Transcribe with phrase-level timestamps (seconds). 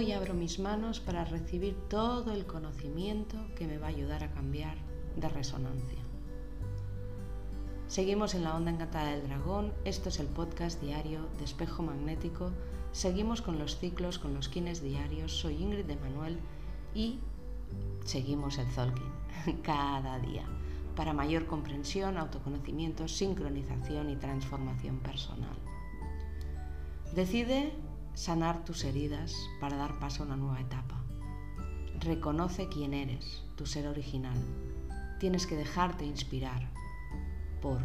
[0.00, 4.32] Hoy abro mis manos para recibir todo el conocimiento que me va a ayudar a
[4.32, 4.78] cambiar
[5.14, 5.98] de resonancia.
[7.86, 9.74] Seguimos en la onda encantada del dragón.
[9.84, 12.50] Esto es el podcast diario de espejo magnético.
[12.92, 15.32] Seguimos con los ciclos, con los kines diarios.
[15.32, 16.38] Soy Ingrid de Manuel
[16.94, 17.18] y
[18.06, 19.12] seguimos el Zolkin
[19.62, 20.46] cada día
[20.96, 25.58] para mayor comprensión, autoconocimiento, sincronización y transformación personal.
[27.14, 27.74] Decide
[28.14, 31.00] sanar tus heridas para dar paso a una nueva etapa.
[31.98, 34.36] Reconoce quién eres, tu ser original.
[35.18, 36.70] Tienes que dejarte inspirar
[37.60, 37.80] por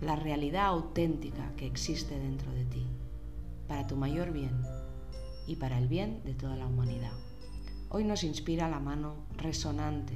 [0.00, 2.86] la realidad auténtica que existe dentro de ti,
[3.68, 4.62] para tu mayor bien
[5.46, 7.12] y para el bien de toda la humanidad.
[7.88, 10.14] Hoy nos inspira la mano resonante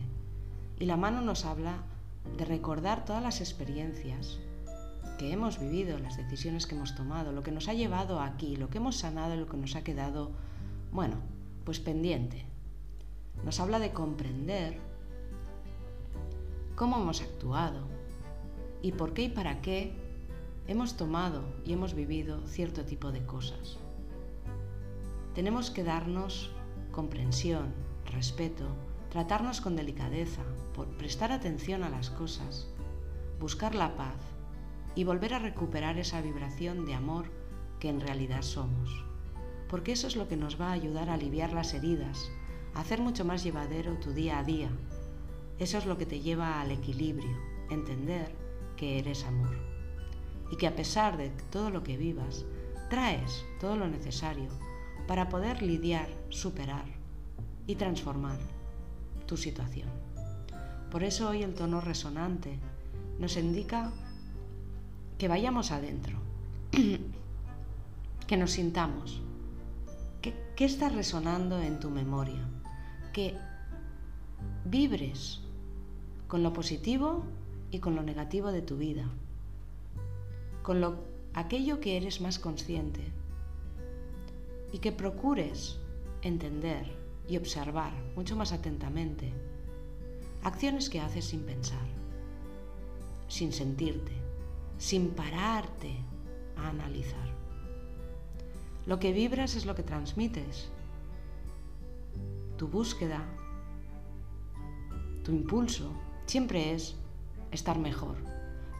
[0.78, 1.82] y la mano nos habla
[2.36, 4.38] de recordar todas las experiencias
[5.18, 8.68] que hemos vivido, las decisiones que hemos tomado, lo que nos ha llevado aquí, lo
[8.68, 10.32] que hemos sanado y lo que nos ha quedado,
[10.92, 11.16] bueno,
[11.64, 12.44] pues pendiente.
[13.44, 14.78] Nos habla de comprender
[16.74, 17.86] cómo hemos actuado
[18.82, 19.92] y por qué y para qué
[20.68, 23.78] hemos tomado y hemos vivido cierto tipo de cosas.
[25.34, 26.50] Tenemos que darnos
[26.92, 27.74] comprensión,
[28.06, 28.64] respeto,
[29.10, 30.42] tratarnos con delicadeza,
[30.98, 32.68] prestar atención a las cosas,
[33.38, 34.16] buscar la paz
[34.96, 37.30] y volver a recuperar esa vibración de amor
[37.78, 39.04] que en realidad somos.
[39.68, 42.30] Porque eso es lo que nos va a ayudar a aliviar las heridas,
[42.74, 44.70] a hacer mucho más llevadero tu día a día.
[45.58, 47.36] Eso es lo que te lleva al equilibrio,
[47.70, 48.34] entender
[48.76, 49.54] que eres amor.
[50.50, 52.46] Y que a pesar de todo lo que vivas,
[52.88, 54.48] traes todo lo necesario
[55.06, 56.86] para poder lidiar, superar
[57.66, 58.38] y transformar
[59.26, 59.90] tu situación.
[60.90, 62.58] Por eso hoy el tono resonante
[63.18, 63.92] nos indica
[65.18, 66.18] que vayamos adentro,
[68.26, 69.20] que nos sintamos,
[70.22, 72.48] que está resonando en tu memoria,
[73.12, 73.36] que
[74.64, 75.40] vibres
[76.28, 77.24] con lo positivo
[77.70, 79.06] y con lo negativo de tu vida,
[80.62, 80.96] con lo,
[81.34, 83.00] aquello que eres más consciente
[84.72, 85.78] y que procures
[86.22, 86.90] entender
[87.28, 89.32] y observar mucho más atentamente
[90.42, 91.86] acciones que haces sin pensar,
[93.28, 94.12] sin sentirte,
[94.78, 95.96] sin pararte
[96.56, 97.28] a analizar.
[98.86, 100.68] Lo que vibras es lo que transmites.
[102.56, 103.22] Tu búsqueda,
[105.24, 105.92] tu impulso,
[106.26, 106.96] siempre es
[107.50, 108.16] estar mejor,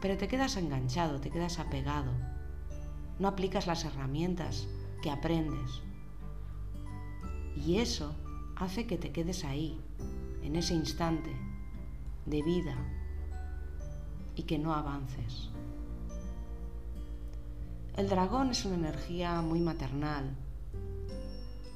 [0.01, 2.11] pero te quedas enganchado, te quedas apegado.
[3.19, 4.67] No aplicas las herramientas
[5.01, 5.81] que aprendes.
[7.55, 8.15] Y eso
[8.55, 9.79] hace que te quedes ahí,
[10.43, 11.35] en ese instante
[12.25, 12.75] de vida,
[14.35, 15.49] y que no avances.
[17.97, 20.29] El dragón es una energía muy maternal.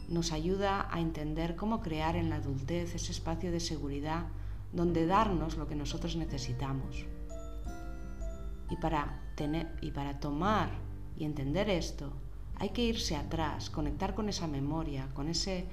[0.07, 4.27] Nos ayuda a entender cómo crear en la adultez ese espacio de seguridad
[4.71, 7.07] donde darnos lo que nosotros necesitamos.
[8.69, 10.69] Y para, tener, y para tomar
[11.17, 12.13] y entender esto,
[12.57, 15.65] hay que irse atrás, conectar con esa memoria, con ese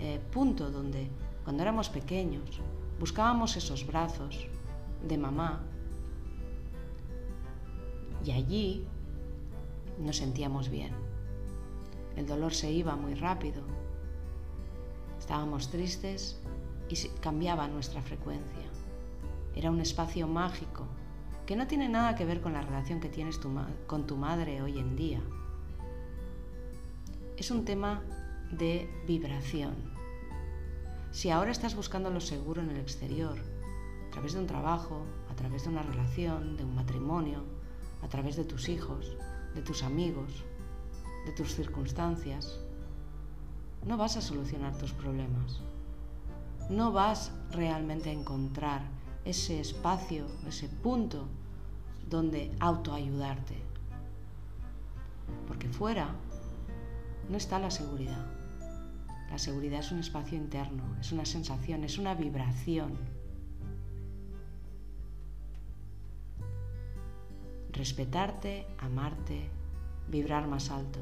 [0.00, 1.08] eh, punto donde
[1.44, 2.60] cuando éramos pequeños
[2.98, 4.48] buscábamos esos brazos
[5.06, 5.60] de mamá
[8.24, 8.84] y allí
[10.02, 10.92] nos sentíamos bien.
[12.16, 13.62] El dolor se iba muy rápido,
[15.18, 16.38] estábamos tristes
[16.88, 18.66] y cambiaba nuestra frecuencia.
[19.54, 20.86] Era un espacio mágico
[21.46, 23.40] que no tiene nada que ver con la relación que tienes
[23.86, 25.20] con tu madre hoy en día.
[27.36, 28.02] Es un tema
[28.50, 29.74] de vibración.
[31.10, 33.38] Si ahora estás buscando lo seguro en el exterior,
[34.08, 37.44] a través de un trabajo, a través de una relación, de un matrimonio,
[38.02, 39.16] a través de tus hijos,
[39.54, 40.44] de tus amigos,
[41.26, 42.58] de tus circunstancias,
[43.86, 45.60] no vas a solucionar tus problemas.
[46.70, 48.82] No vas realmente a encontrar
[49.24, 51.26] ese espacio, ese punto
[52.08, 53.56] donde autoayudarte.
[55.48, 56.08] Porque fuera
[57.28, 58.26] no está la seguridad.
[59.30, 62.92] La seguridad es un espacio interno, es una sensación, es una vibración.
[67.82, 69.50] Respetarte, amarte,
[70.06, 71.00] vibrar más alto.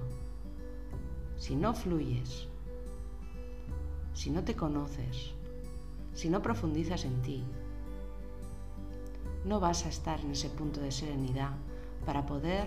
[1.37, 2.49] Si no fluyes,
[4.15, 5.35] si no te conoces,
[6.15, 7.45] si no profundizas en ti,
[9.45, 11.51] no vas a estar en ese punto de serenidad
[12.07, 12.67] para poder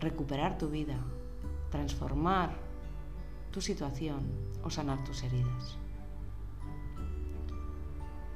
[0.00, 0.96] recuperar tu vida,
[1.70, 2.56] transformar
[3.50, 4.22] tu situación
[4.62, 5.76] o sanar tus heridas.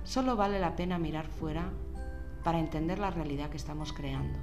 [0.05, 1.73] Solo vale la pena mirar fuera
[2.45, 4.39] para entender la realidad que estamos creando,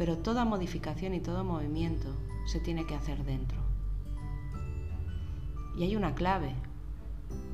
[0.00, 2.08] pero toda modificación y todo movimiento
[2.46, 3.58] se tiene que hacer dentro.
[5.76, 6.54] Y hay una clave,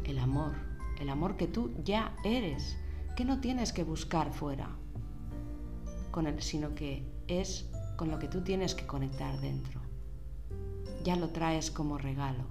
[0.04, 0.52] el amor,
[1.00, 2.78] el amor que tú ya eres,
[3.16, 4.68] que no tienes que buscar fuera,
[6.12, 9.80] con sino que es con lo que tú tienes que conectar dentro.
[11.02, 12.44] Ya lo traes como regalo.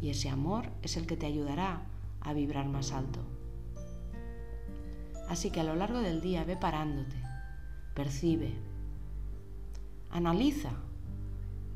[0.00, 1.82] Y ese amor es el que te ayudará
[2.20, 3.18] a vibrar más alto.
[5.28, 7.16] Así que a lo largo del día ve parándote,
[7.96, 8.67] percibe,
[10.10, 10.70] analiza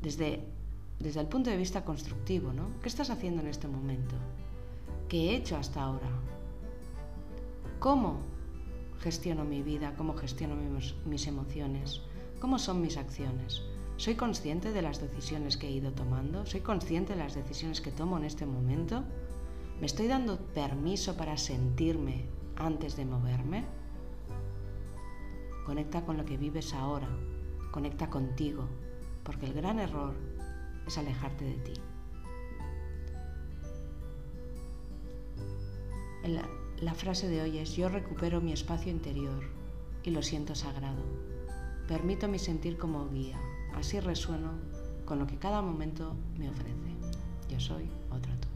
[0.01, 0.45] desde,
[0.99, 2.79] desde el punto de vista constructivo, ¿no?
[2.81, 4.15] ¿Qué estás haciendo en este momento?
[5.07, 6.09] ¿Qué he hecho hasta ahora?
[7.79, 8.17] ¿Cómo
[8.99, 9.93] gestiono mi vida?
[9.97, 12.01] ¿Cómo gestiono mis, mis emociones?
[12.39, 13.61] ¿Cómo son mis acciones?
[13.97, 16.45] ¿Soy consciente de las decisiones que he ido tomando?
[16.45, 19.03] ¿Soy consciente de las decisiones que tomo en este momento?
[19.79, 22.25] ¿Me estoy dando permiso para sentirme
[22.55, 23.65] antes de moverme?
[25.65, 27.07] Conecta con lo que vives ahora,
[27.73, 28.69] conecta contigo,
[29.23, 30.13] porque el gran error
[30.85, 31.73] es alejarte de ti.
[36.79, 39.43] La, frase de hoy es, yo recupero mi espacio interior
[40.03, 41.01] y lo siento sagrado.
[41.87, 43.39] Permito mi sentir como guía,
[43.75, 44.51] así resueno
[45.05, 46.93] con lo que cada momento me ofrece.
[47.49, 48.47] Yo soy otra tú.